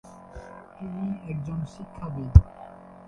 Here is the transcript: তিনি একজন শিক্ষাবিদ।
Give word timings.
তিনি 0.79 1.05
একজন 1.23 1.59
শিক্ষাবিদ। 1.73 2.33